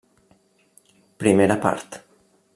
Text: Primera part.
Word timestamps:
Primera 1.23 1.59
part. 1.67 2.03